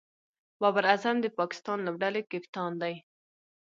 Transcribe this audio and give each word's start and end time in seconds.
بابر 0.61 0.83
اعظم 0.91 1.15
د 1.21 1.27
پاکستان 1.39 1.77
لوبډلي 1.85 2.21
کپتان 2.31 2.71
دئ. 2.81 2.95